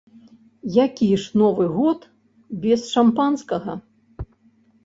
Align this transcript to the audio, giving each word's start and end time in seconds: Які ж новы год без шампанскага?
Які 0.85 1.09
ж 1.25 1.41
новы 1.41 1.67
год 1.75 2.09
без 2.65 2.89
шампанскага? 2.97 3.73